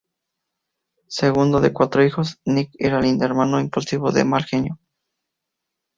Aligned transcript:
Segundo 1.09 1.59
de 1.61 1.73
cuatro 1.73 2.03
hijos, 2.03 2.39
Nick 2.43 2.71
era 2.79 2.97
el 3.05 3.21
hermano 3.21 3.59
impulsivo, 3.59 4.11
de 4.11 4.25
mal 4.25 4.43
genio. 4.45 4.79